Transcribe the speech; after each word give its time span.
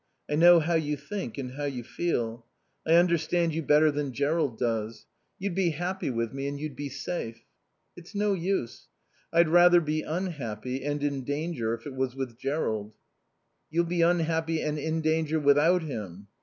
I 0.27 0.33
know 0.33 0.59
how 0.59 0.73
you 0.73 0.97
think 0.97 1.37
and 1.37 1.51
how 1.51 1.65
you 1.65 1.83
feel. 1.83 2.43
I 2.87 2.93
understand 2.95 3.53
you 3.53 3.61
better 3.61 3.91
than 3.91 4.13
Jerrold 4.13 4.57
does. 4.57 5.05
You'd 5.37 5.53
be 5.53 5.69
happy 5.69 6.09
with 6.09 6.33
me 6.33 6.47
and 6.47 6.59
you'd 6.59 6.75
be 6.75 6.89
safe." 6.89 7.45
"It's 7.95 8.15
no 8.15 8.33
use. 8.33 8.87
I'd 9.31 9.49
rather 9.49 9.79
be 9.79 10.01
unhappy 10.01 10.83
and 10.83 11.03
in 11.03 11.23
danger 11.23 11.75
if 11.75 11.85
it 11.85 11.93
was 11.93 12.15
with 12.15 12.35
Jerrold." 12.39 12.93
"You'll 13.69 13.85
be 13.85 14.01
unhappy 14.01 14.59
and 14.59 14.79
in 14.79 15.01
danger 15.01 15.39
without 15.39 15.83
him." 15.83 16.25